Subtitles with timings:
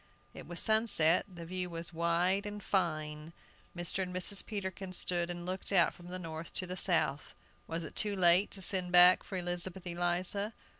[0.33, 3.33] It was sunset; the view was wide and fine.
[3.77, 4.01] Mr.
[4.01, 4.43] and Mrs.
[4.43, 7.35] Peterkin stood and looked out from the north to the south.
[7.67, 10.53] Was it too late to send back for Elizabeth Eliza?